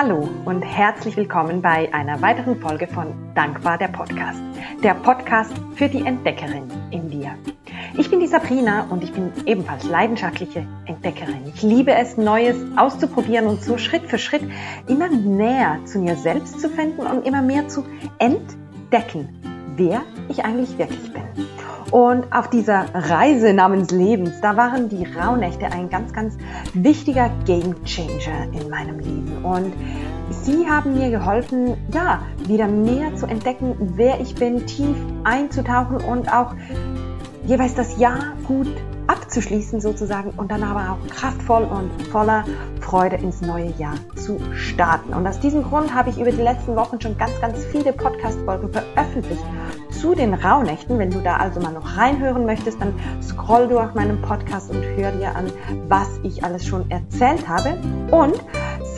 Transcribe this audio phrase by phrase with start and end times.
[0.00, 4.38] Hallo und herzlich willkommen bei einer weiteren Folge von Dankbar der Podcast.
[4.84, 7.34] Der Podcast für die Entdeckerin in dir.
[7.96, 11.52] Ich bin die Sabrina und ich bin ebenfalls leidenschaftliche Entdeckerin.
[11.52, 14.42] Ich liebe es, Neues auszuprobieren und so Schritt für Schritt
[14.86, 17.84] immer näher zu mir selbst zu finden und immer mehr zu
[18.20, 19.28] entdecken,
[19.74, 21.07] wer ich eigentlich wirklich bin.
[21.90, 26.36] Und auf dieser Reise namens Lebens, da waren die Rauhnächte ein ganz, ganz
[26.74, 29.44] wichtiger Game Changer in meinem Leben.
[29.44, 29.72] Und
[30.42, 36.32] sie haben mir geholfen, ja, wieder mehr zu entdecken, wer ich bin, tief einzutauchen und
[36.32, 36.54] auch
[37.46, 38.68] jeweils das Jahr gut
[39.08, 42.44] abzuschließen sozusagen und dann aber auch kraftvoll und voller
[42.80, 45.12] Freude ins neue Jahr zu starten.
[45.12, 48.72] Und aus diesem Grund habe ich über die letzten Wochen schon ganz, ganz viele Podcast-Folgen
[48.72, 49.42] veröffentlicht
[49.90, 50.98] zu den Rauhnächten.
[50.98, 54.82] Wenn du da also mal noch reinhören möchtest, dann scroll du auf meinem Podcast und
[54.96, 55.50] hör dir an,
[55.88, 57.78] was ich alles schon erzählt habe.
[58.10, 58.42] Und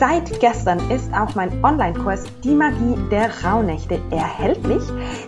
[0.01, 4.81] Seit gestern ist auch mein Online-Kurs Die Magie der Rauhnächte erhältlich.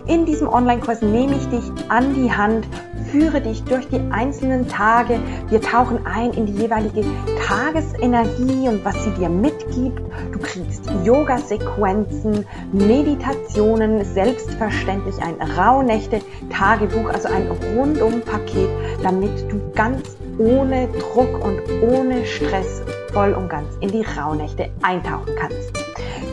[0.08, 2.66] In diesem Online-Kurs nehme ich dich an die Hand,
[3.14, 5.20] führe dich durch die einzelnen Tage.
[5.48, 7.04] Wir tauchen ein in die jeweilige
[7.46, 10.02] Tagesenergie und was sie dir mitgibt.
[10.32, 18.70] Du kriegst Yoga-Sequenzen, Meditationen, selbstverständlich ein Rauhnächte-Tagebuch, also ein Rundum-Paket,
[19.04, 25.36] damit du ganz ohne Druck und ohne Stress voll und ganz in die Rauhnächte eintauchen
[25.38, 25.83] kannst.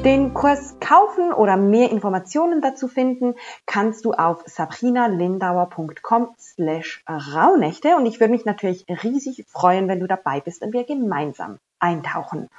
[0.03, 8.05] Den Kurs kaufen oder mehr Informationen dazu finden, kannst du auf sabrinalindauer.com slash Rauhnächte und
[8.05, 12.49] ich würde mich natürlich riesig freuen, wenn du dabei bist und wir gemeinsam eintauchen.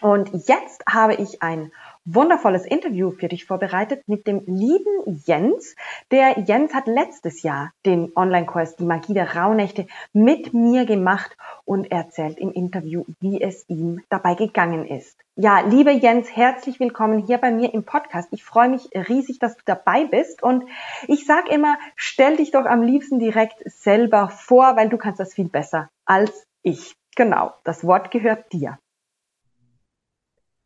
[0.00, 1.70] Und jetzt habe ich ein
[2.04, 5.76] wundervolles Interview für dich vorbereitet mit dem lieben Jens.
[6.10, 11.90] Der Jens hat letztes Jahr den Online-Kurs Die Magie der Rauhnächte mit mir gemacht und
[11.92, 15.16] erzählt im Interview, wie es ihm dabei gegangen ist.
[15.36, 18.28] Ja, liebe Jens, herzlich willkommen hier bei mir im Podcast.
[18.32, 20.64] Ich freue mich riesig, dass du dabei bist und
[21.06, 25.34] ich sage immer, stell dich doch am liebsten direkt selber vor, weil du kannst das
[25.34, 26.94] viel besser als ich.
[27.14, 28.78] Genau, das Wort gehört dir.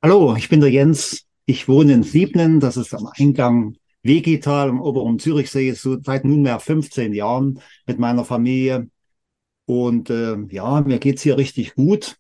[0.03, 4.81] Hallo, ich bin der Jens, ich wohne in Siebnen, das ist am Eingang Wegital am
[4.81, 8.89] oberen Zürichsee, so seit nunmehr 15 Jahren mit meiner Familie.
[9.65, 12.17] Und äh, ja, mir geht's hier richtig gut.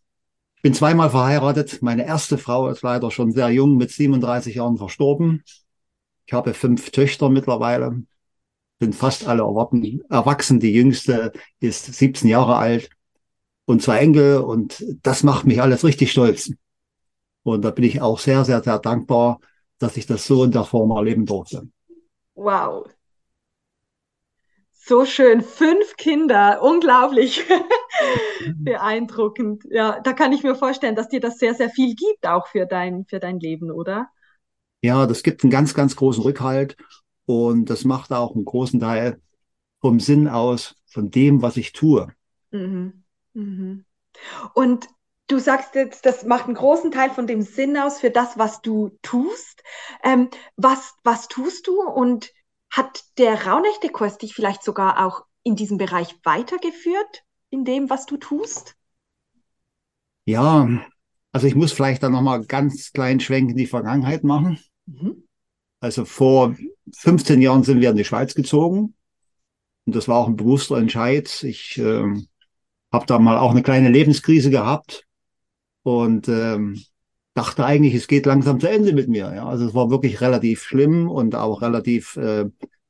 [0.57, 1.83] Ich bin zweimal verheiratet.
[1.83, 5.43] Meine erste Frau ist leider schon sehr jung, mit 37 Jahren verstorben.
[6.27, 8.03] Ich habe fünf Töchter mittlerweile,
[8.81, 10.61] sind fast alle erwachsen.
[10.61, 12.91] Die jüngste ist 17 Jahre alt
[13.65, 16.53] und zwei Enkel und das macht mich alles richtig stolz.
[17.47, 19.39] Und da bin ich auch sehr, sehr, sehr dankbar,
[19.79, 21.69] dass ich das so in der Form erleben durfte.
[22.35, 22.89] Wow.
[24.73, 25.43] So schön.
[25.43, 26.61] Fünf Kinder.
[26.61, 27.45] Unglaublich.
[28.57, 29.63] Beeindruckend.
[29.71, 32.67] Ja, da kann ich mir vorstellen, dass dir das sehr, sehr viel gibt, auch für
[32.67, 34.09] dein, für dein Leben, oder?
[34.83, 36.77] Ja, das gibt einen ganz, ganz großen Rückhalt.
[37.27, 39.21] Und das macht auch einen großen Teil
[39.81, 42.09] vom Sinn aus, von dem, was ich tue.
[42.51, 43.05] Mhm.
[43.35, 43.85] Mhm.
[44.55, 44.89] Und
[45.29, 48.63] Du sagst jetzt, das macht einen großen Teil von dem Sinn aus für das, was
[48.63, 49.63] du tust.
[50.05, 52.33] Ähm, was, was tust du und
[52.71, 58.19] hat der Raunächte-Kurs dich vielleicht sogar auch in diesem Bereich weitergeführt, in dem, was du
[58.19, 58.77] tust?
[60.27, 60.69] Ja,
[61.33, 64.61] also ich muss vielleicht dann nochmal ganz kleinen Schwenk in die Vergangenheit machen.
[64.87, 65.25] Mhm.
[65.81, 66.57] Also vor
[66.99, 68.95] 15 Jahren sind wir in die Schweiz gezogen.
[69.87, 71.43] Und das war auch ein bewusster Entscheid.
[71.43, 72.05] Ich äh,
[72.93, 75.07] habe da mal auch eine kleine Lebenskrise gehabt
[75.87, 76.83] und ähm,
[77.35, 79.33] dachte eigentlich, es geht langsam zu Ende mit mir.
[79.33, 82.47] Ja, also es war wirklich relativ schlimm und auch relativ äh,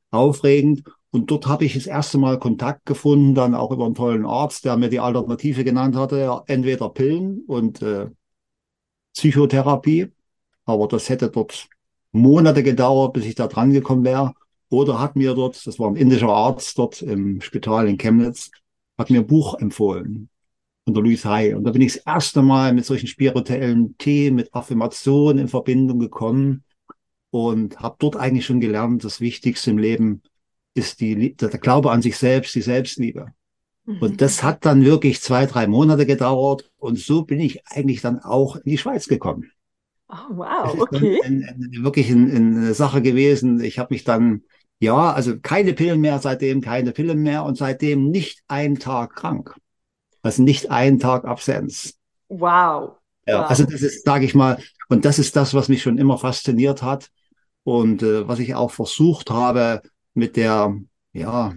[0.09, 0.81] aufregend.
[1.11, 4.65] Und dort habe ich das erste Mal Kontakt gefunden, dann auch über einen tollen Arzt,
[4.65, 8.07] der mir die Alternative genannt hatte, entweder Pillen und äh,
[9.13, 10.11] Psychotherapie.
[10.65, 11.69] Aber das hätte dort
[12.13, 14.33] Monate gedauert, bis ich da dran gekommen wäre.
[14.69, 18.49] Oder hat mir dort, das war ein indischer Arzt dort im Spital in Chemnitz,
[18.97, 20.29] hat mir ein Buch empfohlen
[20.87, 21.53] von der Louise Hay.
[21.53, 25.99] Und da bin ich das erste Mal mit solchen spirituellen Themen, mit Affirmationen in Verbindung
[25.99, 26.63] gekommen
[27.29, 30.21] und habe dort eigentlich schon gelernt, das Wichtigste im Leben
[30.75, 33.33] ist die, der Glaube an sich selbst, die Selbstliebe.
[33.83, 33.97] Mhm.
[33.97, 36.71] Und das hat dann wirklich zwei, drei Monate gedauert.
[36.77, 39.51] Und so bin ich eigentlich dann auch in die Schweiz gekommen.
[40.07, 41.19] Oh, wow, okay.
[41.25, 43.59] Ein, ein, wirklich ein, eine Sache gewesen.
[43.59, 44.43] Ich habe mich dann,
[44.79, 49.53] ja, also keine Pillen mehr seitdem, keine Pillen mehr und seitdem nicht einen Tag krank.
[50.21, 51.97] Also nicht einen Tag Absenz.
[52.29, 52.97] Wow.
[53.25, 53.49] Ja, wow.
[53.49, 56.81] also das ist, sage ich mal, und das ist das, was mich schon immer fasziniert
[56.81, 57.09] hat
[57.63, 59.81] und äh, was ich auch versucht habe
[60.13, 60.75] mit der,
[61.13, 61.53] ja,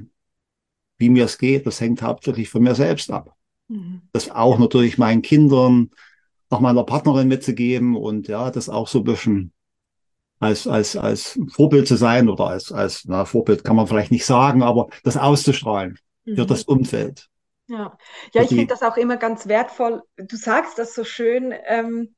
[0.98, 3.34] wie mir es geht, das hängt hauptsächlich von mir selbst ab.
[3.68, 4.02] Mhm.
[4.12, 5.90] Das auch natürlich meinen Kindern
[6.50, 9.52] auch meiner Partnerin mitzugeben und ja, das auch so ein bisschen
[10.40, 14.26] als, als, als Vorbild zu sein oder als, als, na, Vorbild kann man vielleicht nicht
[14.26, 16.36] sagen, aber das auszustrahlen mhm.
[16.36, 17.29] für das Umfeld.
[17.70, 17.96] Ja,
[18.34, 20.02] ja ich finde das auch immer ganz wertvoll.
[20.17, 21.55] Du sagst das so schön.
[21.67, 22.14] Ähm,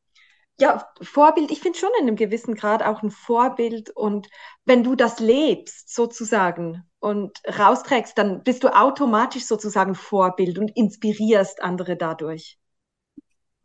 [0.58, 3.90] ja, Vorbild, ich finde schon in einem gewissen Grad auch ein Vorbild.
[3.90, 4.28] Und
[4.64, 11.62] wenn du das lebst, sozusagen, und rausträgst, dann bist du automatisch sozusagen Vorbild und inspirierst
[11.62, 12.58] andere dadurch.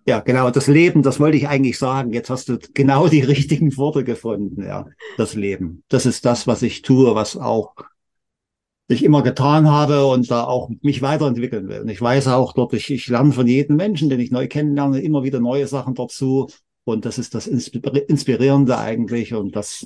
[0.06, 2.12] Ja, genau, das Leben, das wollte ich eigentlich sagen.
[2.12, 4.88] Jetzt hast du genau die richtigen Worte gefunden, ja.
[5.18, 5.84] Das Leben.
[5.88, 7.76] Das ist das, was ich tue, was auch
[8.88, 11.82] ich immer getan habe und da auch mich weiterentwickeln will.
[11.82, 15.02] Und ich weiß auch dort, ich, ich lerne von jedem Menschen, den ich neu kennenlerne,
[15.02, 16.48] immer wieder neue Sachen dazu.
[16.86, 19.34] Und das ist das Inspirierende eigentlich.
[19.34, 19.86] Und das,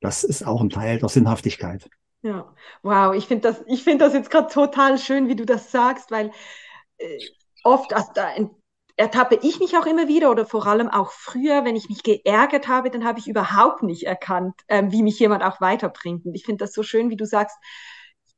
[0.00, 1.88] das ist auch ein Teil der Sinnhaftigkeit.
[2.22, 5.72] Ja, wow, ich finde das, ich finde das jetzt gerade total schön, wie du das
[5.72, 6.30] sagst, weil
[6.98, 7.18] äh,
[7.64, 8.28] oft, also da
[8.96, 12.68] ertappe ich mich auch immer wieder oder vor allem auch früher, wenn ich mich geärgert
[12.68, 16.26] habe, dann habe ich überhaupt nicht erkannt, ähm, wie mich jemand auch weiterbringt.
[16.26, 17.56] Und ich finde das so schön, wie du sagst,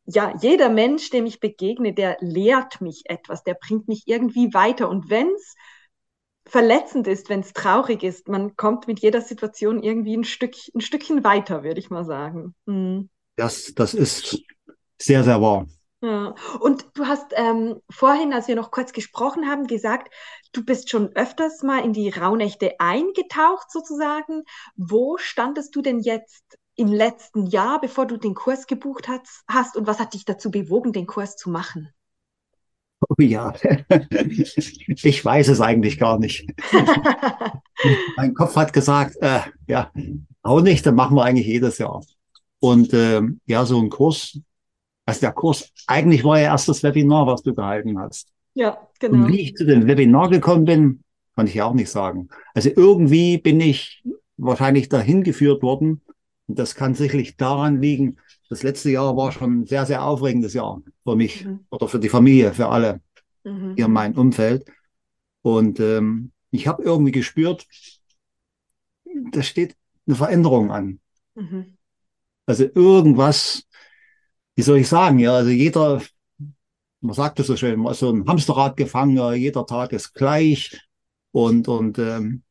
[0.05, 4.89] ja, jeder Mensch, dem ich begegne, der lehrt mich etwas, der bringt mich irgendwie weiter.
[4.89, 5.55] Und wenn es
[6.45, 10.81] verletzend ist, wenn es traurig ist, man kommt mit jeder Situation irgendwie ein, Stück, ein
[10.81, 12.55] Stückchen weiter, würde ich mal sagen.
[12.67, 13.11] Mhm.
[13.37, 14.43] Das, das ist
[14.99, 15.67] sehr, sehr wahr.
[16.03, 16.35] Ja.
[16.59, 20.13] Und du hast ähm, vorhin, als wir noch kurz gesprochen haben, gesagt,
[20.53, 24.43] du bist schon öfters mal in die Rauhnächte eingetaucht sozusagen.
[24.75, 29.77] Wo standest du denn jetzt im letzten Jahr, bevor du den Kurs gebucht hast, hast
[29.77, 31.91] und was hat dich dazu bewogen, den Kurs zu machen?
[33.09, 33.53] Oh ja,
[34.87, 36.49] ich weiß es eigentlich gar nicht.
[38.17, 39.91] mein Kopf hat gesagt, äh, ja,
[40.43, 42.03] auch nicht, dann machen wir eigentlich jedes Jahr.
[42.61, 44.39] Und äh, ja, so ein Kurs,
[45.05, 48.29] also der Kurs, eigentlich war ja erst das Webinar, was du gehalten hast.
[48.55, 49.27] Ja, genau.
[49.27, 51.05] Und wie ich zu dem Webinar gekommen bin,
[51.35, 52.29] kann ich ja auch nicht sagen.
[52.55, 54.05] Also irgendwie bin ich
[54.37, 56.03] wahrscheinlich dahin geführt worden.
[56.47, 58.19] Und das kann sicherlich daran liegen,
[58.49, 61.61] das letzte Jahr war schon ein sehr, sehr aufregendes Jahr für mich mhm.
[61.71, 63.01] oder für die Familie, für alle
[63.45, 63.75] mhm.
[63.77, 64.71] hier in meinem Umfeld.
[65.43, 67.67] Und ähm, ich habe irgendwie gespürt,
[69.33, 71.01] da steht eine Veränderung an.
[71.35, 71.79] Mhm.
[72.45, 73.67] Also irgendwas,
[74.55, 76.03] wie soll ich sagen, ja, also jeder,
[77.01, 80.79] man sagt es so schön, mal so ein Hamsterrad gefangen, jeder Tag ist gleich.
[81.31, 82.43] Und, und ähm,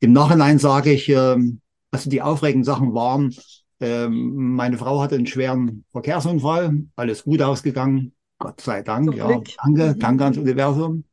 [0.00, 1.62] im Nachhinein sage ich, ähm,
[2.00, 3.34] also die aufregenden Sachen waren,
[3.80, 9.94] ähm, meine Frau hatte einen schweren Verkehrsunfall, alles gut ausgegangen, Gott sei Dank, ja, danke,
[9.94, 9.98] mhm.
[9.98, 11.04] danke ans Universum.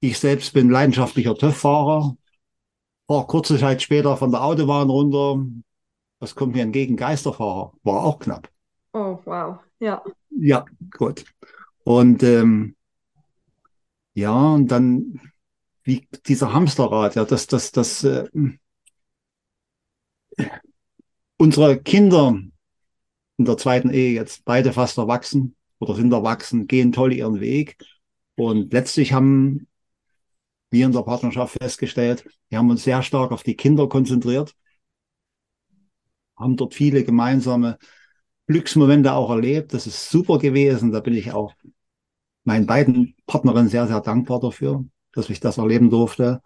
[0.00, 2.16] Ich selbst bin leidenschaftlicher TÜV-Fahrer,
[3.06, 5.44] war kurze Zeit später von der Autobahn runter,
[6.20, 6.96] was kommt mir entgegen?
[6.96, 7.72] Geisterfahrer.
[7.82, 8.48] War auch knapp.
[8.92, 9.58] Oh, wow.
[9.80, 10.04] Ja.
[10.30, 10.64] Ja,
[10.96, 11.24] gut.
[11.82, 12.76] Und ähm,
[14.12, 15.20] ja, und dann
[15.82, 18.28] wie dieser Hamsterrad, ja, dass das, das, äh,
[21.36, 22.38] unsere Kinder
[23.38, 27.76] in der zweiten Ehe jetzt beide fast erwachsen oder sind erwachsen, gehen toll ihren Weg.
[28.36, 29.66] Und letztlich haben
[30.70, 34.54] wir in der Partnerschaft festgestellt, wir haben uns sehr stark auf die Kinder konzentriert
[36.40, 37.78] haben dort viele gemeinsame
[38.46, 39.74] Glücksmomente auch erlebt.
[39.74, 40.90] Das ist super gewesen.
[40.90, 41.54] Da bin ich auch
[42.44, 46.40] meinen beiden Partnerinnen sehr, sehr dankbar dafür, dass ich das erleben durfte.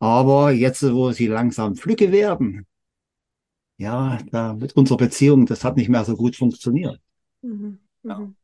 [0.00, 2.66] Aber jetzt, wo sie langsam Flücke werden,
[3.78, 7.00] ja, da mit unserer Beziehung, das hat nicht mehr so gut funktioniert.
[7.42, 7.78] Mhm.
[8.02, 8.18] Ja.
[8.18, 8.34] Mhm.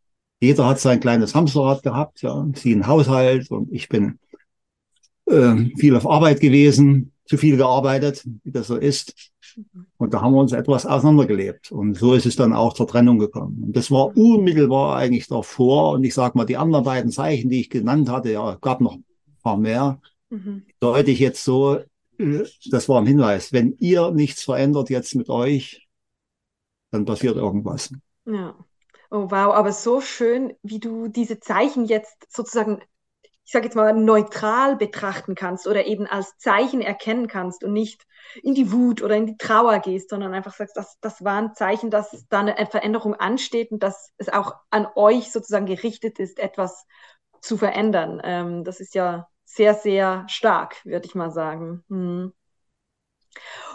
[0.41, 4.19] Jeder hat sein kleines Hamsterrad gehabt, ja, sie ein Haushalt und ich bin
[5.27, 9.33] äh, viel auf Arbeit gewesen, zu viel gearbeitet, wie das so ist.
[9.97, 11.73] Und da haben wir uns etwas auseinandergelebt.
[11.73, 13.63] Und so ist es dann auch zur Trennung gekommen.
[13.65, 15.93] Und das war unmittelbar eigentlich davor.
[15.93, 18.95] Und ich sage mal, die anderen beiden Zeichen, die ich genannt hatte, ja, gab noch
[18.95, 19.05] ein
[19.43, 20.01] paar mehr.
[20.29, 20.65] Mhm.
[20.81, 21.79] Deute ich jetzt so,
[22.19, 23.53] das war ein Hinweis.
[23.53, 25.89] Wenn ihr nichts verändert jetzt mit euch,
[26.91, 27.93] dann passiert irgendwas.
[28.27, 28.57] Ja.
[29.11, 32.81] Oh wow, aber so schön, wie du diese Zeichen jetzt sozusagen
[33.45, 38.07] ich sage jetzt mal, neutral betrachten kannst oder eben als Zeichen erkennen kannst und nicht
[38.43, 41.55] in die Wut oder in die Trauer gehst, sondern einfach sagst, das, das war ein
[41.55, 46.39] Zeichen, dass da eine Veränderung ansteht und dass es auch an euch sozusagen gerichtet ist,
[46.39, 46.87] etwas
[47.43, 48.21] zu verändern.
[48.25, 51.85] Ähm, das ist ja sehr, sehr stark, würde ich mal sagen.
[51.89, 52.33] Hm.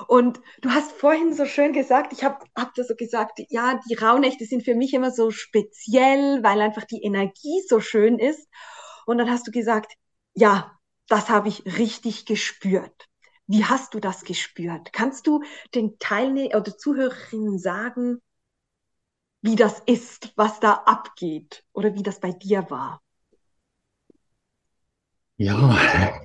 [0.07, 3.95] Und du hast vorhin so schön gesagt, ich habe hab das so gesagt, ja, die
[3.95, 8.47] Rauhnächte sind für mich immer so speziell, weil einfach die Energie so schön ist.
[9.05, 9.93] Und dann hast du gesagt,
[10.33, 10.71] ja,
[11.07, 13.07] das habe ich richtig gespürt.
[13.47, 14.93] Wie hast du das gespürt?
[14.93, 15.43] Kannst du
[15.73, 18.21] den Teilnehmern oder Zuhörerinnen sagen,
[19.41, 23.01] wie das ist, was da abgeht oder wie das bei dir war?
[25.39, 26.19] Ja,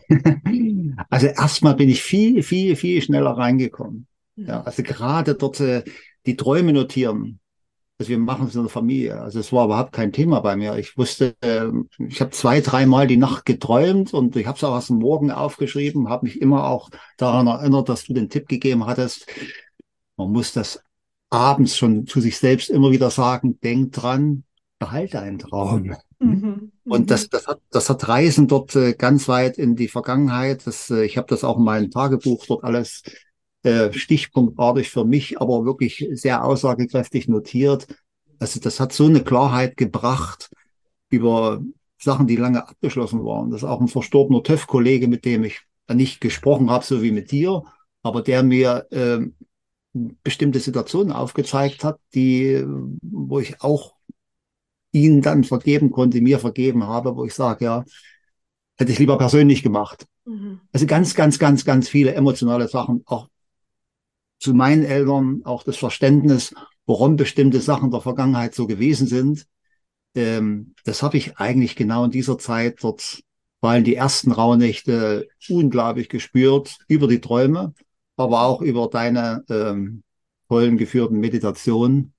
[1.08, 4.06] Also erstmal bin ich viel, viel, viel schneller reingekommen.
[4.36, 5.84] Ja, also gerade dort äh,
[6.26, 7.38] die Träume notieren.
[7.98, 9.20] Also wir machen es in der Familie.
[9.20, 10.76] Also es war überhaupt kein Thema bei mir.
[10.78, 11.68] Ich wusste, äh,
[12.08, 15.30] ich habe zwei, dreimal die Nacht geträumt und ich habe es auch aus dem Morgen
[15.30, 19.26] aufgeschrieben, habe mich immer auch daran erinnert, dass du den Tipp gegeben hattest.
[20.16, 20.82] Man muss das
[21.30, 24.42] abends schon zu sich selbst immer wieder sagen, denk dran,
[24.80, 25.94] behalte einen Traum.
[26.18, 26.72] Mhm.
[26.84, 27.28] Und das, mhm.
[27.30, 30.66] das, hat, das hat Reisen dort äh, ganz weit in die Vergangenheit.
[30.66, 33.02] Das, äh, ich habe das auch in meinem Tagebuch dort alles
[33.62, 37.86] äh, stichpunktartig für mich, aber wirklich sehr aussagekräftig notiert.
[38.38, 40.50] Also das hat so eine Klarheit gebracht
[41.08, 41.62] über
[41.98, 43.50] Sachen, die lange abgeschlossen waren.
[43.50, 45.62] Das ist auch ein verstorbener TÜV-Kollege, mit dem ich
[45.92, 47.62] nicht gesprochen habe, so wie mit dir,
[48.02, 49.20] aber der mir äh,
[49.94, 52.62] bestimmte Situationen aufgezeigt hat, die,
[53.00, 53.93] wo ich auch
[54.94, 57.84] ihn dann vergeben konnte, mir vergeben habe, wo ich sage, ja,
[58.76, 60.06] hätte ich lieber persönlich gemacht.
[60.24, 60.60] Mhm.
[60.72, 63.28] Also ganz, ganz, ganz, ganz viele emotionale Sachen, auch
[64.38, 66.54] zu meinen Eltern, auch das Verständnis,
[66.86, 69.46] warum bestimmte Sachen der Vergangenheit so gewesen sind.
[70.14, 73.22] Ähm, das habe ich eigentlich genau in dieser Zeit dort,
[73.60, 77.74] weil die ersten Rauhnächte unglaublich gespürt über die Träume,
[78.16, 80.02] aber auch über deine ähm,
[80.48, 82.12] tollen geführten Meditationen.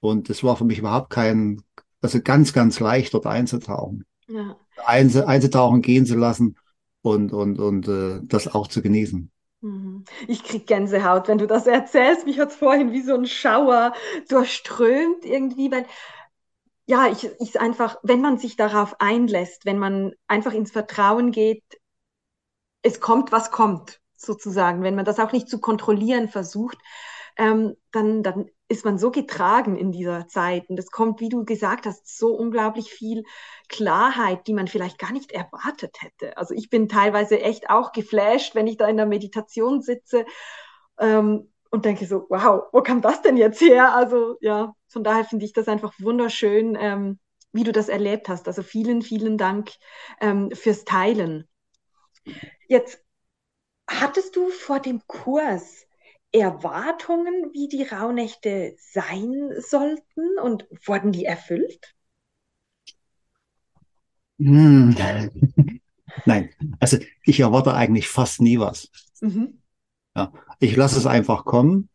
[0.00, 1.62] Und es war für mich überhaupt kein,
[2.00, 4.04] also ganz, ganz leicht dort einzutauchen.
[4.28, 4.56] Ja.
[4.84, 6.56] einzutauchen, gehen zu lassen
[7.00, 9.30] und, und, und äh, das auch zu genießen.
[9.60, 10.04] Mhm.
[10.26, 12.26] Ich krieg Gänsehaut, wenn du das erzählst.
[12.26, 13.92] Mich hat es vorhin wie so ein Schauer
[14.28, 15.86] durchströmt irgendwie, weil
[16.86, 21.62] ja, ich, ich einfach, wenn man sich darauf einlässt, wenn man einfach ins Vertrauen geht,
[22.82, 26.78] es kommt, was kommt, sozusagen, wenn man das auch nicht zu kontrollieren versucht,
[27.36, 30.68] ähm, dann, dann ist man so getragen in dieser Zeit.
[30.68, 33.24] Und es kommt, wie du gesagt hast, so unglaublich viel
[33.68, 36.36] Klarheit, die man vielleicht gar nicht erwartet hätte.
[36.36, 40.26] Also ich bin teilweise echt auch geflasht, wenn ich da in der Meditation sitze
[40.98, 43.94] ähm, und denke so, wow, wo kam das denn jetzt her?
[43.94, 47.18] Also ja, von daher finde ich das einfach wunderschön, ähm,
[47.52, 48.48] wie du das erlebt hast.
[48.48, 49.70] Also vielen, vielen Dank
[50.20, 51.48] ähm, fürs Teilen.
[52.68, 53.02] Jetzt
[53.88, 55.87] hattest du vor dem Kurs
[56.32, 61.94] Erwartungen, wie die Rauhnächte sein sollten und wurden die erfüllt?
[64.38, 64.94] Hm.
[66.26, 68.88] Nein, also ich erwarte eigentlich fast nie was.
[69.20, 69.62] Mhm.
[70.16, 71.88] Ja, ich lasse es einfach kommen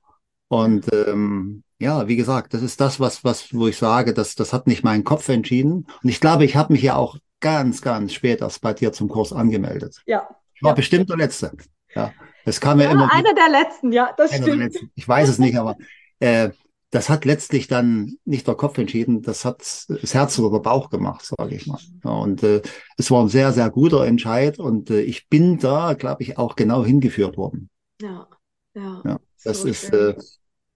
[0.48, 4.54] und ähm, ja, wie gesagt, das ist das, was, was, wo ich sage, das, das
[4.54, 5.86] hat nicht mein Kopf entschieden.
[6.02, 9.10] Und ich glaube, ich habe mich ja auch ganz, ganz spät erst bei dir zum
[9.10, 10.02] Kurs angemeldet.
[10.06, 10.28] Ja.
[10.56, 10.76] Ich war ja.
[10.76, 11.52] bestimmt der Letzte.
[11.96, 12.14] Ja.
[12.46, 13.12] Das kam ja, ja immer.
[13.12, 14.78] Einer der letzten, ja, das stimmt.
[14.96, 15.78] Ich weiß es nicht, aber
[16.20, 16.50] äh,
[16.94, 19.60] das hat letztlich dann nicht der Kopf entschieden, das hat
[19.90, 21.80] das Herz oder der Bauch gemacht, sage ich mal.
[22.04, 22.62] Ja, und äh,
[22.98, 26.56] es war ein sehr, sehr guter Entscheid und äh, ich bin da, glaube ich, auch
[26.56, 27.72] genau hingeführt worden.
[28.00, 28.28] Ja,
[28.76, 29.02] ja.
[29.06, 30.16] ja das so ist äh,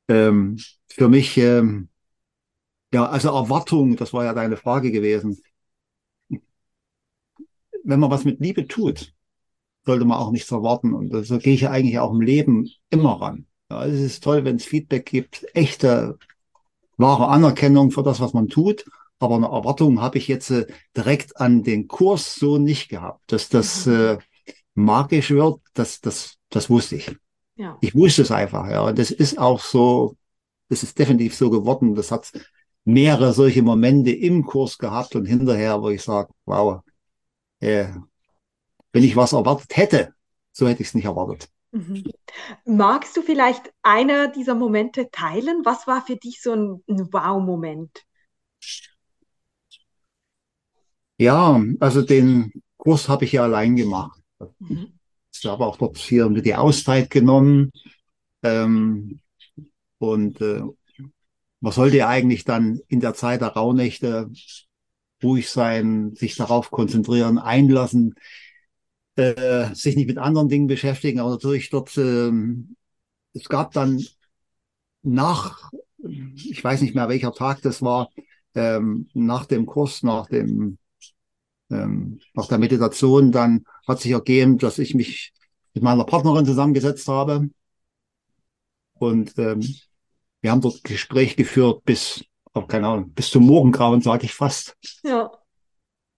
[0.08, 0.58] ähm,
[0.88, 1.90] für mich, ähm,
[2.92, 5.40] ja, also Erwartung, das war ja deine Frage gewesen.
[7.84, 9.14] Wenn man was mit Liebe tut,
[9.88, 10.94] sollte man auch nichts erwarten.
[10.94, 13.48] Und so gehe ich ja eigentlich auch im Leben immer ran.
[13.72, 16.18] Ja, es ist toll, wenn es Feedback gibt, echte,
[16.98, 18.86] wahre Anerkennung für das, was man tut.
[19.20, 23.50] Aber eine Erwartung habe ich jetzt äh, direkt an den Kurs so nicht gehabt, dass
[23.50, 23.94] das mhm.
[23.94, 24.18] äh,
[24.76, 25.60] magisch wird.
[25.74, 27.16] Das, das, das wusste ich.
[27.56, 27.78] Ja.
[27.82, 28.82] Ich wusste es einfach, ja.
[28.82, 30.16] Und das ist auch so,
[30.70, 31.96] das ist definitiv so geworden.
[31.96, 32.32] Das hat
[32.84, 36.82] mehrere solche Momente im Kurs gehabt und hinterher, wo ich sage, wow,
[37.60, 37.88] äh,
[38.98, 40.16] wenn ich was erwartet hätte,
[40.52, 41.52] so hätte ich es nicht erwartet.
[41.72, 42.04] Mhm.
[42.66, 45.62] Magst du vielleicht einer dieser Momente teilen?
[45.64, 48.04] Was war für dich so ein, ein Wow-Moment?
[51.20, 54.20] Ja, also den Kurs habe ich ja allein gemacht.
[54.58, 54.98] Mhm.
[55.32, 57.72] Ich habe auch dort hier die Auszeit genommen.
[58.42, 59.20] Ähm,
[60.00, 60.64] und äh,
[61.60, 64.32] man sollte ja eigentlich dann in der Zeit der Rauhnächte
[65.22, 68.16] ruhig sein, sich darauf konzentrieren, einlassen
[69.18, 72.32] äh, sich nicht mit anderen Dingen beschäftigen, aber natürlich dort, äh,
[73.34, 74.04] es gab dann
[75.02, 78.10] nach, ich weiß nicht mehr welcher Tag das war,
[78.56, 80.78] ähm, nach dem Kurs, nach dem,
[81.70, 85.34] ähm, nach der Meditation, dann hat sich ergeben, dass ich mich
[85.74, 87.50] mit meiner Partnerin zusammengesetzt habe
[89.00, 89.62] und ähm,
[90.42, 94.78] wir haben dort Gespräch geführt bis, oh, keine Ahnung, bis zum Morgengrauen, sage ich fast.
[95.04, 95.32] Ja.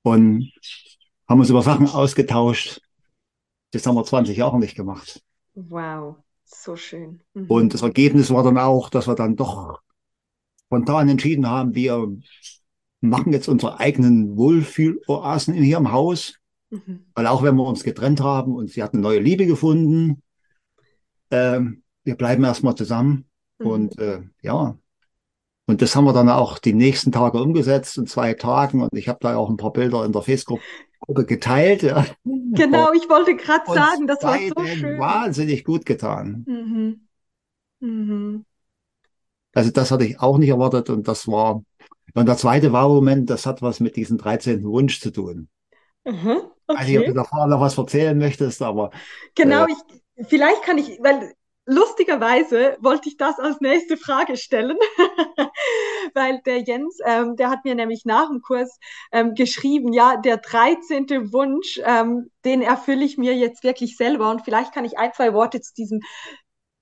[0.04, 0.52] Und
[1.28, 2.82] haben uns über Sachen ausgetauscht,
[3.72, 5.22] das haben wir 20 Jahre nicht gemacht.
[5.54, 7.22] Wow, so schön.
[7.34, 7.48] Mhm.
[7.48, 9.80] Und das Ergebnis war dann auch, dass wir dann doch
[10.66, 12.16] spontan entschieden haben, wir
[13.02, 17.06] machen jetzt unsere eigenen Wohlfühloasen hier im Haus Mhm.
[17.14, 20.22] Weil auch wenn wir uns getrennt haben und sie hat eine neue Liebe gefunden,
[21.32, 23.30] ähm, wir bleiben erstmal zusammen.
[23.60, 23.68] Mhm.
[23.68, 24.78] Und äh, ja,
[25.66, 28.82] und das haben wir dann auch die nächsten Tage umgesetzt, in zwei Tagen.
[28.82, 30.24] Und ich habe da auch ein paar Bilder in der
[31.10, 31.84] Facebook-Gruppe geteilt.
[31.84, 32.06] Ja.
[32.24, 35.00] Genau, ich wollte gerade sagen, das war so schön.
[35.00, 36.46] Wahnsinnig gut getan.
[36.48, 37.08] Mhm.
[37.80, 38.46] Mhm.
[39.54, 41.64] Also das hatte ich auch nicht erwartet und das war,
[42.14, 44.64] und der zweite Wow-Moment, das hat was mit diesem 13.
[44.64, 45.50] Wunsch zu tun.
[46.06, 46.78] Mhm, okay.
[46.78, 48.92] Also, ob du davor noch was erzählen möchtest, aber.
[49.36, 49.72] Genau, äh,
[50.16, 51.34] ich, vielleicht kann ich, weil
[51.70, 54.78] lustigerweise wollte ich das als nächste Frage stellen,
[56.16, 58.80] weil der Jens, ähm, der hat mir nämlich nach dem Kurs
[59.12, 61.32] ähm, geschrieben, ja, der 13.
[61.32, 65.34] Wunsch, ähm, den erfülle ich mir jetzt wirklich selber und vielleicht kann ich ein, zwei
[65.34, 66.02] Worte zu diesem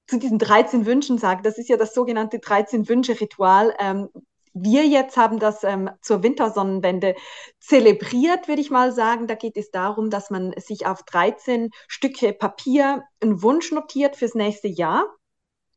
[0.10, 1.44] zu diesen 13 Wünschen sagen.
[1.44, 3.75] Das ist ja das sogenannte 13-Wünsche-Ritual.
[3.77, 4.08] Ähm,
[4.63, 7.15] wir jetzt haben das ähm, zur Wintersonnenwende
[7.59, 9.27] zelebriert, würde ich mal sagen.
[9.27, 14.35] Da geht es darum, dass man sich auf 13 Stücke Papier einen Wunsch notiert fürs
[14.35, 15.05] nächste Jahr.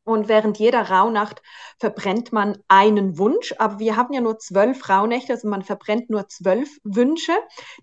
[0.04, 1.42] Und während jeder Rauhnacht
[1.78, 3.54] verbrennt man einen Wunsch.
[3.58, 7.32] Aber wir haben ja nur zwölf Rauhnächte, also man verbrennt nur zwölf Wünsche.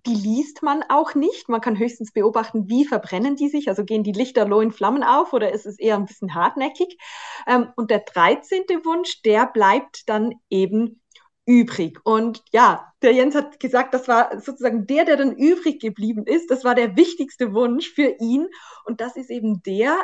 [0.05, 1.47] Die liest man auch nicht.
[1.47, 3.69] Man kann höchstens beobachten, wie verbrennen die sich.
[3.69, 6.97] Also gehen die Lichterloh in Flammen auf oder ist es eher ein bisschen hartnäckig.
[7.45, 11.01] Ähm, und der dreizehnte Wunsch, der bleibt dann eben
[11.45, 11.99] übrig.
[12.03, 16.51] Und ja, der Jens hat gesagt, das war sozusagen der, der dann übrig geblieben ist.
[16.51, 18.47] Das war der wichtigste Wunsch für ihn.
[18.85, 19.95] Und das ist eben der,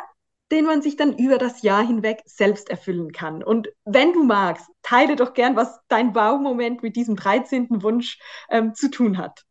[0.54, 3.44] den man sich dann über das Jahr hinweg selbst erfüllen kann.
[3.44, 7.82] Und wenn du magst, teile doch gern, was dein Baumoment mit diesem 13.
[7.82, 8.20] Wunsch
[8.50, 9.44] ähm, zu tun hat.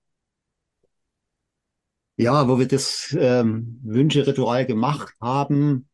[2.16, 5.88] Ja, wo wir das ähm, Wünscheritual gemacht haben,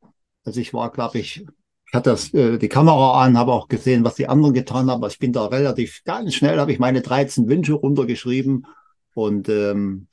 [0.45, 1.47] also ich war, glaube ich,
[1.87, 4.99] ich hatte das, äh, die Kamera an, habe auch gesehen, was die anderen getan haben.
[4.99, 8.67] Aber ich bin da relativ ganz schnell, habe ich meine 13 Wünsche runtergeschrieben
[9.15, 10.08] und ähm,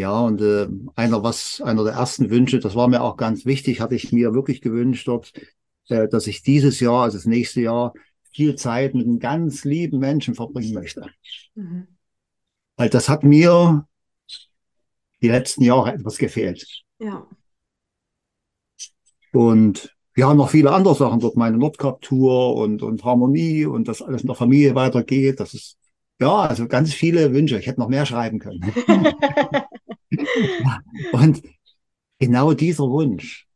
[0.00, 0.66] ja, und äh,
[0.96, 4.34] einer, was, einer der ersten Wünsche, das war mir auch ganz wichtig, hatte ich mir
[4.34, 5.32] wirklich gewünscht dort,
[5.88, 7.92] äh, dass ich dieses Jahr, also das nächste Jahr,
[8.32, 11.06] viel Zeit mit einem ganz lieben Menschen verbringen möchte.
[11.54, 11.86] Mhm.
[12.76, 13.86] Weil das hat mir
[15.20, 16.66] die letzten Jahre etwas gefehlt.
[16.98, 17.26] Ja.
[19.32, 24.02] Und wir haben noch viele andere Sachen dort, meine Nordkap-Tour und, und Harmonie und dass
[24.02, 25.40] alles in der Familie weitergeht.
[25.40, 25.78] Das ist,
[26.20, 27.58] ja, also ganz viele Wünsche.
[27.58, 28.60] Ich hätte noch mehr schreiben können.
[31.12, 31.42] Und
[32.18, 33.46] genau dieser Wunsch,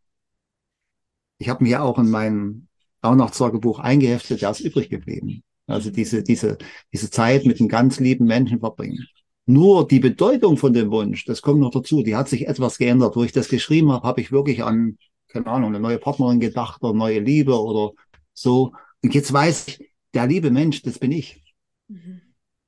[1.38, 2.68] ich habe mir auch in meinem
[3.04, 5.42] Rauhnachtstagebuch eingeheftet, der ist übrig geblieben.
[5.66, 6.58] Also diese, diese,
[6.92, 9.06] diese Zeit mit einem ganz lieben Menschen verbringen.
[9.46, 13.16] Nur die Bedeutung von dem Wunsch, das kommt noch dazu, die hat sich etwas geändert.
[13.16, 14.96] Wo ich das geschrieben habe, habe ich wirklich an,
[15.28, 17.92] keine Ahnung, eine neue Partnerin gedacht oder neue Liebe oder
[18.32, 18.72] so.
[19.02, 21.42] Und jetzt weiß ich, der liebe Mensch, das bin ich.
[21.88, 22.22] Mhm.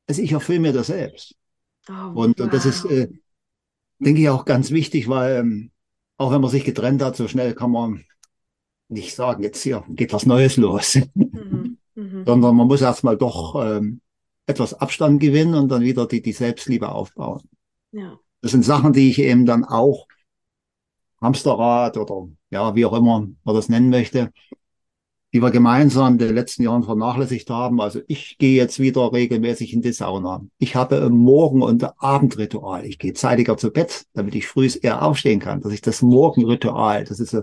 [0.06, 1.34] Also ich erfülle mir das selbst.
[1.88, 2.46] Oh, und, wow.
[2.46, 3.08] und das ist, äh,
[3.98, 5.70] denke ich auch ganz wichtig, weil ähm,
[6.16, 8.04] auch wenn man sich getrennt hat, so schnell kann man
[8.88, 10.98] nicht sagen, jetzt hier geht was Neues los.
[11.14, 11.78] Mhm.
[11.94, 12.24] Mhm.
[12.26, 14.00] Sondern man muss erstmal doch ähm,
[14.46, 17.40] etwas Abstand gewinnen und dann wieder die, die Selbstliebe aufbauen.
[17.90, 18.18] Ja.
[18.42, 20.06] Das sind Sachen, die ich eben dann auch
[21.20, 24.30] Hamsterrad oder ja, wie auch immer man das nennen möchte,
[25.36, 27.78] die wir gemeinsam in den letzten Jahren vernachlässigt haben.
[27.78, 30.46] Also ich gehe jetzt wieder regelmäßig in die Sauna.
[30.56, 32.86] Ich habe ein Morgen- und Abendritual.
[32.86, 35.60] Ich gehe zeitiger zu Bett, damit ich früh eher aufstehen kann.
[35.60, 37.36] Dass ich das Morgenritual, das ist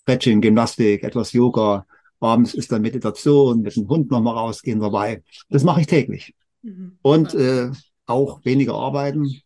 [0.00, 1.86] Stretching, Gymnastik, etwas Yoga.
[2.18, 5.22] Abends ist dann Meditation, mit dem Hund nochmal rausgehen dabei.
[5.48, 6.34] Das mache ich täglich.
[6.62, 6.98] Mhm.
[7.00, 7.70] Und äh,
[8.06, 9.40] auch weniger arbeiten,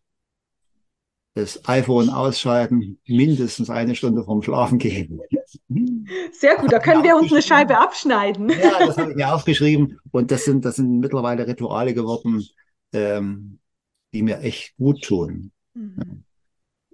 [1.34, 5.20] das iPhone ausschalten, mindestens eine Stunde vorm Schlafen gehen.
[6.32, 8.48] Sehr gut, da können wir uns eine Scheibe abschneiden.
[8.50, 9.98] Ja, das habe ich mir aufgeschrieben.
[10.10, 12.44] Und das sind, das sind mittlerweile Rituale geworden,
[12.92, 13.58] ähm,
[14.12, 15.52] die mir echt gut tun.
[15.74, 16.24] Mhm.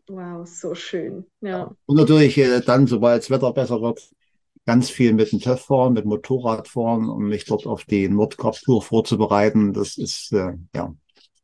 [0.09, 1.24] Wow, so schön.
[1.40, 1.74] Ja.
[1.87, 4.00] Und natürlich äh, dann, sobald das Wetter besser wird,
[4.66, 8.83] ganz viel mit dem TÜV fahren, mit Motorrad fahren, um mich dort auf die Nordkap-Tour
[8.83, 9.72] vorzubereiten.
[9.72, 10.94] Das ist, äh, ja.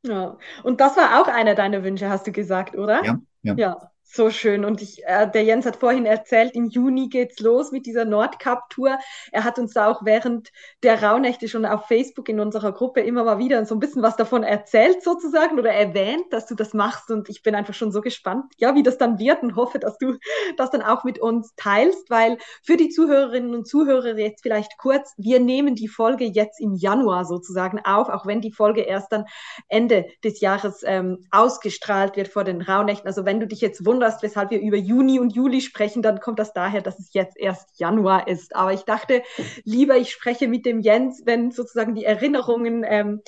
[0.03, 3.05] Ja, und das war auch einer deiner Wünsche, hast du gesagt, oder?
[3.05, 3.55] Ja, ja.
[3.57, 4.65] Ja, so schön.
[4.65, 8.99] Und ich, äh, der Jens hat vorhin erzählt, im Juni geht's los mit dieser Nordcup-Tour.
[9.31, 10.51] Er hat uns da auch während
[10.83, 14.17] der Rauhnächte schon auf Facebook in unserer Gruppe immer mal wieder so ein bisschen was
[14.17, 17.11] davon erzählt sozusagen oder erwähnt, dass du das machst.
[17.11, 19.97] Und ich bin einfach schon so gespannt, ja, wie das dann wird und hoffe, dass
[19.99, 20.17] du
[20.57, 25.15] das dann auch mit uns teilst, weil für die Zuhörerinnen und Zuhörer jetzt vielleicht kurz,
[25.19, 29.25] wir nehmen die Folge jetzt im Januar sozusagen auf, auch wenn die Folge erst dann
[29.69, 33.07] Ende des Jahres ähm, ausgestrahlt wird vor den Rauhnächten.
[33.07, 36.21] Also wenn du dich jetzt wunderst, wunderst, weshalb wir über Juni und Juli sprechen, dann
[36.21, 38.57] kommt das daher, dass es jetzt erst Januar ist.
[38.57, 39.23] Aber ich dachte,
[39.65, 43.23] lieber ich spreche mit dem Jens, wenn sozusagen die Erinnerungen ähm,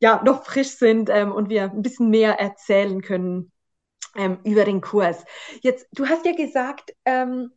[0.00, 3.52] ja noch frisch sind ähm, und wir ein bisschen mehr erzählen können.
[4.16, 5.24] ähm, über den Kurs.
[5.62, 7.52] Jetzt, du hast ja gesagt, ähm,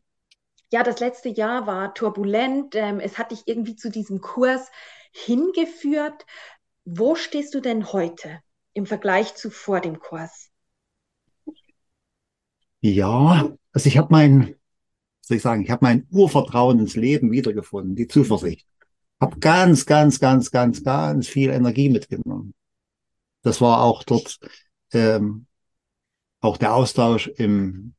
[0.72, 2.76] ja, das letzte Jahr war turbulent.
[2.76, 4.72] Ähm, es hat dich irgendwie zu diesem Kurs
[5.14, 6.26] hingeführt.
[6.86, 8.42] Wo stehst du denn heute
[8.74, 10.51] im Vergleich zu vor dem Kurs?
[12.82, 14.56] Ja, also ich habe mein,
[15.22, 18.68] soll ich sagen, ich habe mein Urvertrauen ins Leben wiedergefunden, die Zuversicht.
[19.20, 22.54] Habe ganz, ganz, ganz, ganz, ganz viel Energie mitgenommen.
[23.44, 24.40] Das war auch dort
[24.94, 25.46] ähm,
[26.42, 27.94] auch der Austausch im,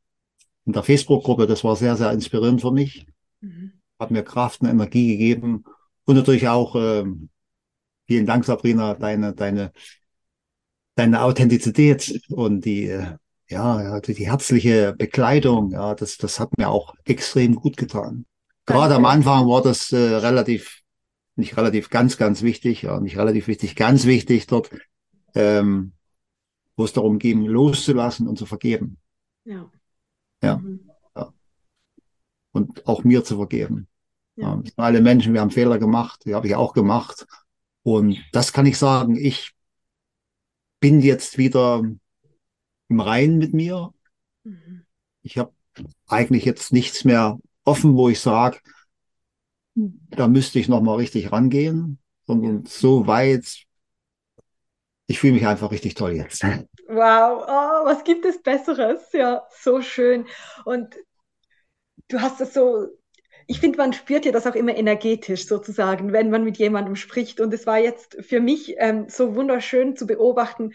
[0.64, 1.46] in der Facebook-Gruppe.
[1.46, 3.06] Das war sehr, sehr inspirierend für mich.
[3.40, 3.72] Mhm.
[4.00, 5.64] Hat mir Kraft und Energie gegeben
[6.04, 7.28] und natürlich auch ähm,
[8.08, 9.72] vielen Dank, Sabrina, deine deine
[10.96, 13.16] deine Authentizität und die äh,
[13.52, 18.26] ja, die herzliche Begleitung, ja, das, das hat mir auch extrem gut getan.
[18.66, 20.82] Gerade am Anfang war das äh, relativ,
[21.36, 24.70] nicht relativ, ganz, ganz wichtig, ja, nicht relativ wichtig, ganz wichtig dort,
[25.34, 25.92] ähm,
[26.76, 28.98] wo es darum ging, loszulassen und zu vergeben.
[29.44, 29.70] Ja.
[30.42, 30.56] Ja.
[30.58, 30.90] Mhm.
[31.16, 31.32] ja.
[32.52, 33.88] Und auch mir zu vergeben.
[34.36, 34.60] Ja.
[34.64, 34.72] ja.
[34.76, 37.26] alle Menschen, wir haben Fehler gemacht, die habe ich auch gemacht.
[37.82, 39.52] Und das kann ich sagen, ich
[40.80, 41.82] bin jetzt wieder
[42.92, 43.92] im Reinen mit mir.
[44.44, 44.84] Mhm.
[45.22, 45.52] Ich habe
[46.06, 48.58] eigentlich jetzt nichts mehr offen, wo ich sage,
[49.74, 53.64] da müsste ich noch mal richtig rangehen, sondern so weit,
[55.06, 56.44] ich fühle mich einfach richtig toll jetzt.
[56.88, 59.00] Wow, oh, was gibt es Besseres?
[59.12, 60.26] Ja, so schön.
[60.66, 60.94] Und
[62.08, 62.88] du hast es so,
[63.46, 67.40] ich finde, man spürt ja das auch immer energetisch sozusagen, wenn man mit jemandem spricht.
[67.40, 70.74] Und es war jetzt für mich ähm, so wunderschön zu beobachten,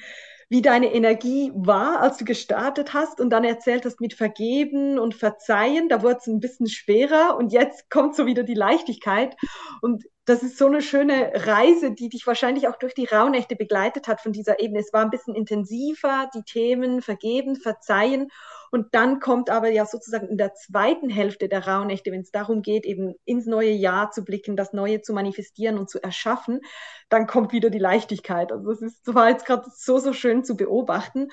[0.50, 5.14] wie deine Energie war, als du gestartet hast und dann erzählt hast mit Vergeben und
[5.14, 5.90] Verzeihen.
[5.90, 9.36] Da wurde es ein bisschen schwerer und jetzt kommt so wieder die Leichtigkeit.
[9.82, 14.08] Und das ist so eine schöne Reise, die dich wahrscheinlich auch durch die Rauhnächte begleitet
[14.08, 14.80] hat von dieser Ebene.
[14.80, 18.30] Es war ein bisschen intensiver, die Themen Vergeben, Verzeihen.
[18.72, 22.62] Und dann kommt aber ja sozusagen in der zweiten Hälfte der Rauhnächte, wenn es darum
[22.62, 26.62] geht, eben ins neue Jahr zu blicken, das Neue zu manifestieren und zu erschaffen,
[27.10, 28.52] dann kommt wieder die Leichtigkeit.
[28.52, 31.30] Also das ist, das war jetzt gerade so, so schön zu beobachten.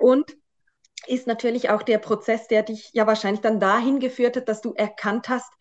[0.00, 0.36] Und
[1.06, 4.72] ist natürlich auch der Prozess, der dich ja wahrscheinlich dann dahin geführt hat, dass du
[4.74, 5.52] erkannt hast,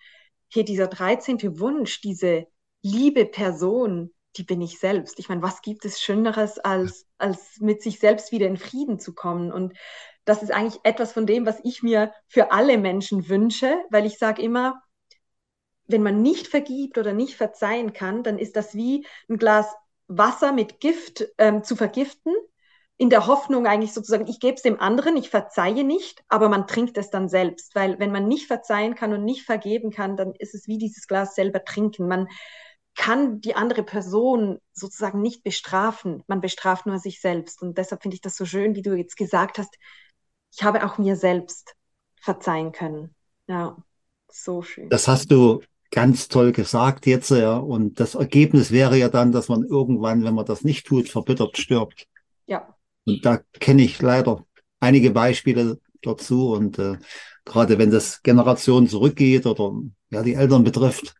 [0.50, 1.60] hey, dieser 13.
[1.60, 2.48] Wunsch, diese
[2.82, 5.20] liebe Person, die bin ich selbst.
[5.20, 9.14] Ich meine, was gibt es Schöneres, als, als mit sich selbst wieder in Frieden zu
[9.14, 9.52] kommen?
[9.52, 9.74] Und
[10.26, 14.18] das ist eigentlich etwas von dem, was ich mir für alle Menschen wünsche, weil ich
[14.18, 14.82] sage immer,
[15.88, 19.68] wenn man nicht vergibt oder nicht verzeihen kann, dann ist das wie ein Glas
[20.08, 22.34] Wasser mit Gift ähm, zu vergiften,
[22.98, 26.68] in der Hoffnung eigentlich sozusagen, ich gebe es dem anderen, ich verzeihe nicht, aber man
[26.68, 30.34] trinkt es dann selbst, weil wenn man nicht verzeihen kann und nicht vergeben kann, dann
[30.38, 32.08] ist es wie dieses Glas selber trinken.
[32.08, 32.28] Man
[32.96, 37.62] kann die andere Person sozusagen nicht bestrafen, man bestraft nur sich selbst.
[37.62, 39.76] Und deshalb finde ich das so schön, wie du jetzt gesagt hast,
[40.52, 41.76] ich habe auch mir selbst
[42.22, 43.16] verzeihen können.
[43.48, 43.78] Ja,
[44.30, 44.90] so schön.
[44.90, 45.62] Das hast du
[45.92, 47.58] ganz toll gesagt jetzt, ja.
[47.58, 51.58] Und das Ergebnis wäre ja dann, dass man irgendwann, wenn man das nicht tut, verbittert
[51.58, 52.08] stirbt.
[52.46, 52.76] Ja.
[53.06, 54.46] Und da kenne ich leider
[54.80, 56.52] einige Beispiele dazu.
[56.52, 56.98] Und äh,
[57.46, 59.74] gerade wenn das Generationen zurückgeht oder
[60.10, 61.16] ja die Eltern betrifft,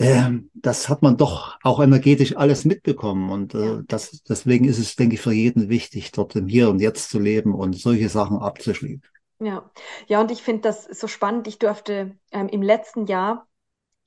[0.00, 3.30] ähm, das hat man doch auch energetisch alles mitbekommen.
[3.30, 6.80] Und äh, das, deswegen ist es, denke ich, für jeden wichtig, dort im Hier und
[6.80, 9.02] Jetzt zu leben und solche Sachen abzuschließen.
[9.40, 9.70] Ja,
[10.06, 11.46] ja, und ich finde das so spannend.
[11.48, 13.46] Ich durfte ähm, im letzten Jahr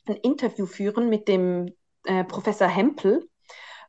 [0.08, 1.74] ein Interview führen mit dem
[2.06, 3.28] äh, Professor Hempel.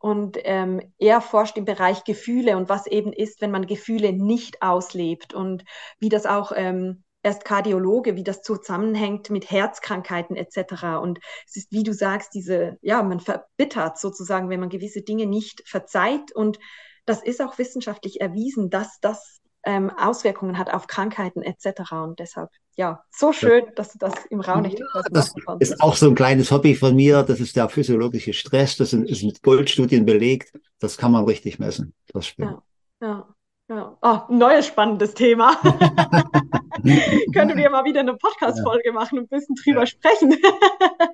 [0.00, 4.60] Und ähm, er forscht im Bereich Gefühle und was eben ist, wenn man Gefühle nicht
[4.60, 5.64] auslebt und
[5.98, 11.00] wie das auch ähm, er ist Kardiologe, wie das zusammenhängt mit Herzkrankheiten etc.
[11.00, 15.24] Und es ist, wie du sagst, diese, ja, man verbittert sozusagen, wenn man gewisse Dinge
[15.24, 16.32] nicht verzeiht.
[16.34, 16.58] Und
[17.06, 21.92] das ist auch wissenschaftlich erwiesen, dass das ähm, Auswirkungen hat auf Krankheiten etc.
[21.92, 25.96] Und deshalb, ja, so schön, dass du das im Raum nicht ja, Das ist auch
[25.96, 27.22] so ein kleines Hobby von mir.
[27.22, 28.76] Das ist der physiologische Stress.
[28.76, 30.52] Das ist mit Goldstudien belegt.
[30.78, 31.94] Das kann man richtig messen.
[32.12, 32.60] Das stimmt.
[33.00, 33.34] Ja, ja.
[33.68, 33.96] Ja.
[34.02, 35.56] Oh, neues spannendes Thema.
[37.32, 40.36] Könnten wir mal wieder eine Podcast-Folge machen und ein bisschen drüber sprechen.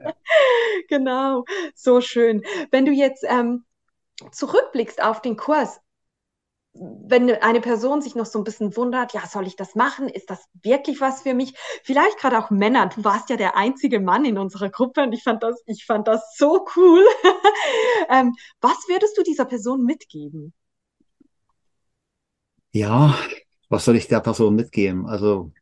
[0.88, 2.42] genau, so schön.
[2.70, 3.64] Wenn du jetzt ähm,
[4.32, 5.80] zurückblickst auf den Kurs,
[6.72, 10.08] wenn eine Person sich noch so ein bisschen wundert, ja, soll ich das machen?
[10.08, 11.54] Ist das wirklich was für mich?
[11.82, 12.86] Vielleicht gerade auch Männer.
[12.86, 16.06] Du warst ja der einzige Mann in unserer Gruppe und ich fand das, ich fand
[16.06, 17.04] das so cool.
[18.08, 20.52] ähm, was würdest du dieser Person mitgeben?
[22.72, 23.18] Ja,
[23.68, 25.06] was soll ich der Person mitgeben?
[25.06, 25.52] Also,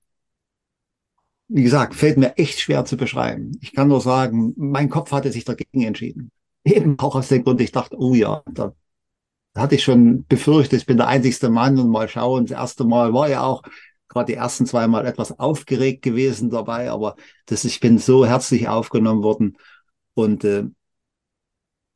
[1.48, 3.52] wie gesagt, fällt mir echt schwer zu beschreiben.
[3.60, 6.30] Ich kann nur sagen, mein Kopf hatte sich dagegen entschieden.
[6.64, 8.74] Eben auch aus dem Grund, ich dachte, oh ja, da,
[9.56, 12.46] hatte ich schon befürchtet, ich bin der einzigste Mann und mal schauen.
[12.46, 13.62] Das erste Mal war ja auch
[14.08, 18.68] gerade die ersten zwei Mal etwas aufgeregt gewesen dabei, aber das, ich bin so herzlich
[18.68, 19.56] aufgenommen worden
[20.14, 20.64] und äh,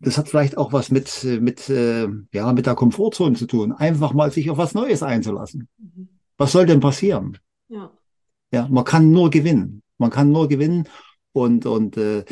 [0.00, 3.72] das hat vielleicht auch was mit, mit, äh, ja, mit der Komfortzone zu tun.
[3.72, 5.68] Einfach mal sich auf was Neues einzulassen.
[5.78, 6.08] Mhm.
[6.36, 7.38] Was soll denn passieren?
[7.68, 7.92] Ja.
[8.52, 9.82] Ja, man kann nur gewinnen.
[9.98, 10.88] Man kann nur gewinnen
[11.32, 12.24] und, und äh,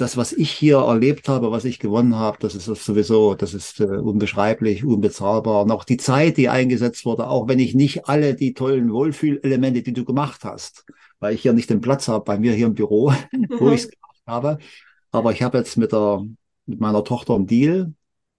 [0.00, 3.80] das, was ich hier erlebt habe, was ich gewonnen habe, das ist sowieso, das ist
[3.80, 5.62] äh, unbeschreiblich, unbezahlbar.
[5.62, 9.82] Und auch die Zeit, die eingesetzt wurde, auch wenn ich nicht alle die tollen Wohlfühlelemente,
[9.82, 10.86] die du gemacht hast,
[11.18, 13.12] weil ich hier nicht den Platz habe bei mir hier im Büro,
[13.58, 14.58] wo ich es gemacht habe.
[15.10, 16.24] Aber ich habe jetzt mit der,
[16.66, 17.92] mit meiner Tochter einen Deal.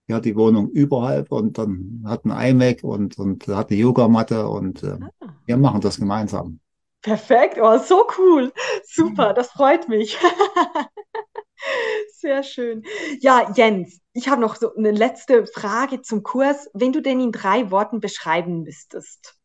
[0.07, 4.47] Die hat die Wohnung überhalb und dann hat ein iMac und, und hat eine Yogamatte
[4.47, 5.35] und äh, ah.
[5.45, 6.59] wir machen das gemeinsam.
[7.01, 8.53] Perfekt, oh, so cool.
[8.85, 10.17] Super, das freut mich.
[12.13, 12.83] Sehr schön.
[13.19, 16.69] Ja, Jens, ich habe noch so eine letzte Frage zum Kurs.
[16.73, 19.35] Wenn du denn in drei Worten beschreiben müsstest,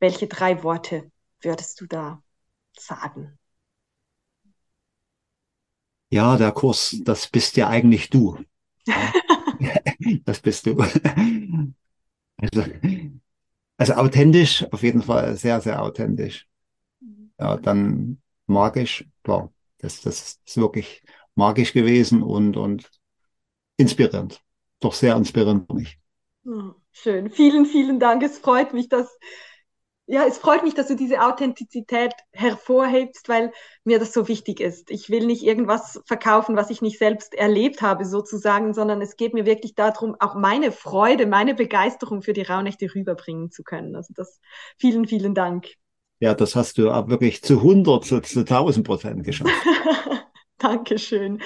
[0.00, 2.22] welche drei Worte würdest du da
[2.78, 3.38] sagen?
[6.10, 8.38] Ja, der Kurs, das bist ja eigentlich du.
[10.24, 10.76] das bist du.
[12.36, 12.64] Also,
[13.78, 16.46] also authentisch, auf jeden Fall sehr, sehr authentisch.
[17.38, 21.02] Ja, dann magisch, klar, das, das ist wirklich
[21.34, 22.90] magisch gewesen und, und
[23.76, 24.40] inspirierend.
[24.80, 25.98] Doch sehr inspirierend für mich.
[26.92, 27.30] schön.
[27.30, 28.22] Vielen, vielen Dank.
[28.22, 29.16] Es freut mich, dass,
[30.06, 33.52] ja, es freut mich, dass du diese Authentizität hervorhebst, weil
[33.84, 34.90] mir das so wichtig ist.
[34.90, 39.34] Ich will nicht irgendwas verkaufen, was ich nicht selbst erlebt habe, sozusagen, sondern es geht
[39.34, 43.94] mir wirklich darum, auch meine Freude, meine Begeisterung für die Rauhnächte rüberbringen zu können.
[43.94, 44.40] Also das,
[44.78, 45.68] vielen, vielen Dank.
[46.22, 49.50] Ja, das hast du auch wirklich zu 100, zu, zu 1000 Prozent geschafft.
[50.58, 51.42] Dankeschön.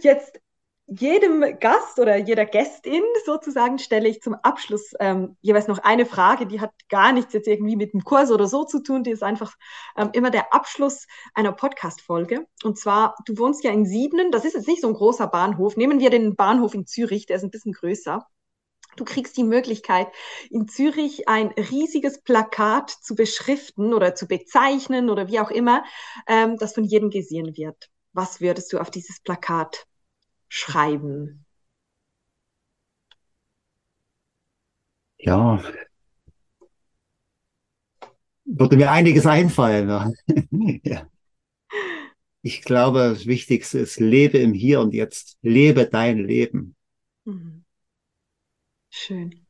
[0.00, 0.40] Jetzt
[0.86, 6.46] jedem Gast oder jeder Gästin sozusagen stelle ich zum Abschluss ähm, jeweils noch eine Frage,
[6.46, 9.22] die hat gar nichts jetzt irgendwie mit dem Kurs oder so zu tun, die ist
[9.22, 9.52] einfach
[9.98, 12.46] ähm, immer der Abschluss einer Podcast-Folge.
[12.64, 15.76] Und zwar, du wohnst ja in Siebnen, das ist jetzt nicht so ein großer Bahnhof.
[15.76, 18.26] Nehmen wir den Bahnhof in Zürich, der ist ein bisschen größer.
[18.96, 20.08] Du kriegst die Möglichkeit,
[20.50, 25.84] in Zürich ein riesiges Plakat zu beschriften oder zu bezeichnen oder wie auch immer,
[26.26, 29.86] ähm, das von jedem gesehen wird was würdest du auf dieses Plakat
[30.48, 31.44] schreiben?
[35.18, 35.62] Ja,
[38.44, 39.88] würde mir einiges einfallen.
[40.82, 41.08] ja.
[42.42, 45.36] Ich glaube, das Wichtigste ist, lebe im Hier und Jetzt.
[45.42, 46.76] Lebe dein Leben.
[47.24, 47.65] Mhm.
[48.98, 49.46] Schön.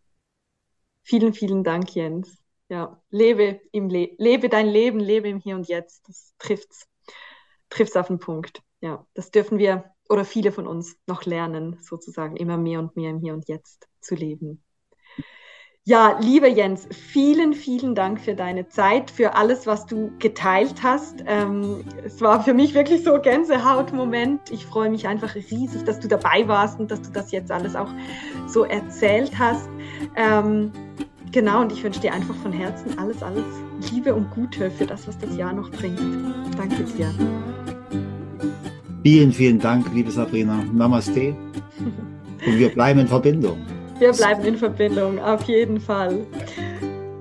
[1.05, 2.37] Vielen, vielen Dank, Jens.
[2.69, 6.09] Ja, lebe im Le lebe dein Leben, lebe im Hier und Jetzt.
[6.09, 6.89] Das trifft's
[7.71, 8.61] trifft es auf den Punkt.
[8.81, 13.11] Ja, das dürfen wir oder viele von uns noch lernen, sozusagen immer mehr und mehr
[13.11, 14.65] im Hier und Jetzt zu leben.
[15.89, 21.23] Ja, lieber Jens, vielen, vielen Dank für deine Zeit, für alles, was du geteilt hast.
[21.29, 24.51] Ähm, es war für mich wirklich so Gänsehaut-Moment.
[24.51, 27.77] Ich freue mich einfach riesig, dass du dabei warst und dass du das jetzt alles
[27.77, 27.91] auch
[28.49, 29.69] so erzählt hast.
[30.17, 30.73] Ähm,
[31.31, 33.45] genau, und ich wünsche dir einfach von Herzen alles, alles
[33.93, 36.01] Liebe und Gute für das, was das Jahr noch bringt.
[36.59, 37.15] Danke dir.
[39.05, 40.65] Vielen, vielen Dank, liebe Sabrina.
[40.73, 41.29] Namaste.
[42.45, 43.76] Und wir bleiben in Verbindung.
[43.99, 46.27] Wir bleiben in Verbindung, auf jeden Fall.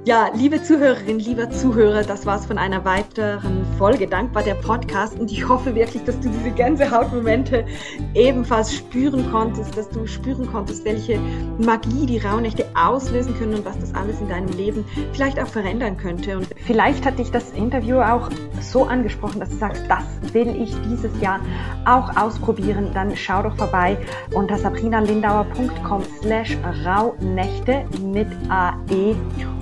[0.06, 5.32] Ja, liebe Zuhörerinnen, lieber Zuhörer, das war's von einer weiteren Folge Dankbar der Podcast und
[5.32, 7.66] ich hoffe wirklich, dass du diese Gänsehautmomente
[8.14, 11.20] ebenfalls spüren konntest, dass du spüren konntest, welche
[11.58, 15.98] Magie die Rauhnächte auslösen können und was das alles in deinem Leben vielleicht auch verändern
[15.98, 16.38] könnte.
[16.38, 18.30] Und vielleicht hat dich das Interview auch
[18.62, 21.40] so angesprochen, dass du sagst, das will ich dieses Jahr
[21.86, 22.92] auch ausprobieren.
[22.94, 23.98] Dann schau doch vorbei
[24.36, 29.16] unter sabrinalindauer.com slash Rauhnächte mit AE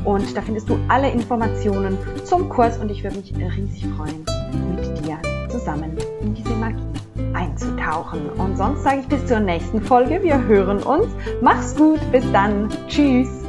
[0.06, 4.26] und da findest du alle Informationen zum Kurs und ich würde mich riesig freuen,
[4.76, 5.18] mit dir
[5.50, 6.84] zusammen in diese Magie
[7.34, 8.30] einzutauchen.
[8.32, 10.22] Und sonst sage ich bis zur nächsten Folge.
[10.22, 11.08] Wir hören uns.
[11.42, 12.00] Mach's gut.
[12.12, 12.70] Bis dann.
[12.88, 13.43] Tschüss.